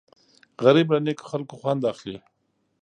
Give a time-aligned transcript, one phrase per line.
[0.63, 2.17] غریب له نیکو خلکو خوند اخلي